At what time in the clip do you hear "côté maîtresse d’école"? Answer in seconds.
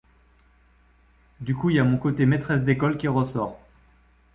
1.99-2.97